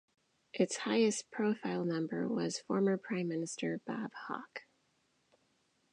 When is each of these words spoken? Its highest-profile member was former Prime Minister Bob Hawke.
Its 0.53 0.77
highest-profile 0.77 1.85
member 1.85 2.27
was 2.27 2.57
former 2.57 2.97
Prime 2.97 3.27
Minister 3.27 3.81
Bob 3.85 4.11
Hawke. 4.27 4.63